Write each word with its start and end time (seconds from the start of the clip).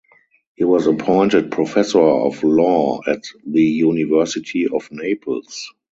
He 0.55 0.63
was 0.63 0.87
appointed 0.87 1.51
professor 1.51 1.99
of 2.01 2.43
law 2.43 3.01
at 3.05 3.21
the 3.45 3.61
University 3.63 4.67
of 4.67 4.91
Naples. 4.91 5.71